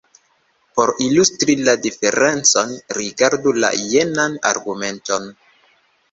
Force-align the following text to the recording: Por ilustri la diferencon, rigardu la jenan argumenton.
Por 0.77 0.91
ilustri 1.07 1.55
la 1.67 1.75
diferencon, 1.83 2.73
rigardu 2.97 3.53
la 3.65 3.69
jenan 3.91 4.39
argumenton. 4.53 5.29